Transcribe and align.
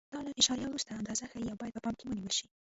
دا 0.13 0.19
له 0.25 0.31
اعشاریه 0.37 0.67
وروسته 0.69 0.91
اندازه 0.99 1.23
ښیي 1.31 1.47
او 1.51 1.59
باید 1.59 1.75
په 1.75 1.81
پام 1.85 1.93
کې 1.97 2.05
ونیول 2.07 2.33
شي. 2.37 2.45